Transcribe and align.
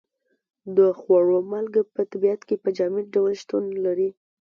د 0.77 0.79
خوړو 0.99 1.37
مالګه 1.51 1.81
په 1.95 2.01
طبیعت 2.11 2.41
کې 2.47 2.55
په 2.63 2.69
جامد 2.77 3.05
ډول 3.15 3.33
شتون 3.41 3.63
لري. 3.85 4.09